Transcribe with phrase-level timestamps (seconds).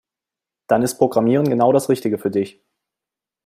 [0.65, 2.59] Dann ist Programmieren genau das Richtige für dich.